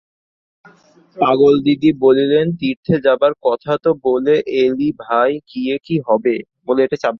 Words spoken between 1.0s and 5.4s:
পাগলদিদি বলিলেন, তীর্থে যাবার কথা তো বলে এলি ভাই,